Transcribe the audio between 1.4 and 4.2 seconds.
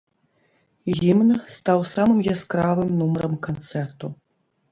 стаў самым яскравым нумарам канцэрту.